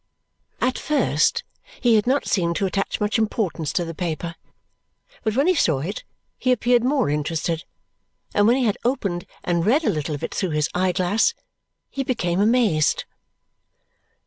[0.59, 1.43] At first
[1.79, 4.33] he had not seemed to attach much importance to the paper,
[5.23, 6.03] but when he saw it
[6.39, 7.65] he appeared more interested,
[8.33, 11.35] and when he had opened and read a little of it through his eye glass,
[11.91, 13.05] he became amazed.